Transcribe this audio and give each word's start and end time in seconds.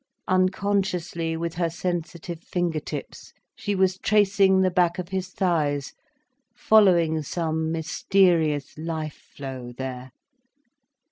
Unconsciously, 0.27 1.37
with 1.37 1.53
her 1.53 1.69
sensitive 1.69 2.41
fingertips, 2.41 3.33
she 3.55 3.75
was 3.75 3.99
tracing 3.99 4.61
the 4.61 4.71
back 4.71 4.97
of 4.97 5.09
his 5.09 5.29
thighs, 5.29 5.93
following 6.55 7.21
some 7.21 7.71
mysterious 7.71 8.75
life 8.79 9.29
flow 9.35 9.71
there. 9.71 10.09